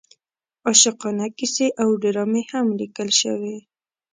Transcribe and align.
عاشقانه 0.67 1.25
کیسې 1.37 1.67
او 1.81 1.89
ډرامې 2.01 2.43
هم 2.51 2.65
لیکل 2.79 3.09
شوې. 3.21 3.57